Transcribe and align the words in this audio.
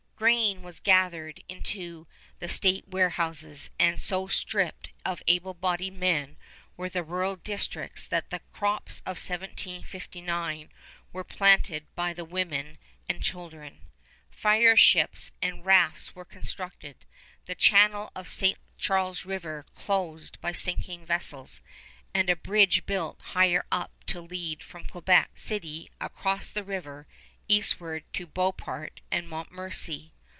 Grain 0.21 0.61
was 0.61 0.79
gathered 0.79 1.43
into 1.49 2.05
the 2.37 2.47
state 2.47 2.87
warehouses, 2.87 3.71
and 3.79 3.99
so 3.99 4.27
stripped 4.27 4.91
of 5.03 5.23
able 5.25 5.55
bodied 5.55 5.93
men 5.95 6.37
were 6.77 6.89
the 6.89 7.01
rural 7.03 7.37
districts 7.37 8.07
that 8.07 8.29
the 8.29 8.37
crops 8.53 8.99
of 8.99 9.17
1759 9.17 10.69
were 11.11 11.23
planted 11.23 11.87
by 11.95 12.13
the 12.13 12.23
women 12.23 12.77
and 13.09 13.23
children. 13.23 13.81
Fire 14.29 14.77
ships 14.77 15.31
and 15.41 15.65
rafts 15.65 16.13
were 16.13 16.23
constructed, 16.23 17.07
the 17.45 17.55
channel 17.55 18.11
of 18.15 18.29
St. 18.29 18.59
Charles 18.77 19.25
River 19.25 19.65
closed 19.73 20.39
by 20.39 20.51
sinking 20.51 21.03
vessels, 21.03 21.63
and 22.13 22.29
a 22.29 22.35
bridge 22.35 22.85
built 22.85 23.19
higher 23.33 23.65
up 23.71 23.91
to 24.05 24.21
lead 24.21 24.61
from 24.61 24.85
Quebec 24.85 25.31
City 25.33 25.89
across 25.99 26.51
the 26.51 26.63
river 26.63 27.07
eastward 27.47 28.05
to 28.13 28.25
Beauport 28.25 29.01
and 29.11 29.27
Montmorency. 29.27 30.13